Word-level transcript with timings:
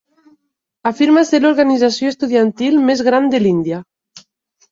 Afirma 0.91 1.23
ser 1.31 1.39
l'organització 1.43 2.13
estudiantil 2.13 2.79
més 2.87 3.03
gran 3.09 3.29
de 3.35 3.43
l'Índia. 3.45 3.83